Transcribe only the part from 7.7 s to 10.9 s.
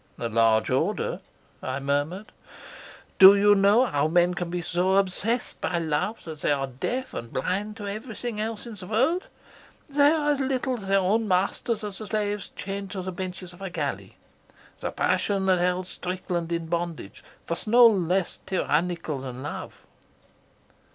to everything else in the world? They are as little